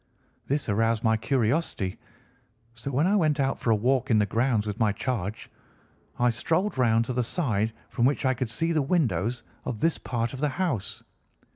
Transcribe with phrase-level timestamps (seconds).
[0.47, 1.99] "This aroused my curiosity,
[2.73, 5.47] so when I went out for a walk in the grounds with my charge,
[6.17, 9.99] I strolled round to the side from which I could see the windows of this
[9.99, 11.03] part of the house.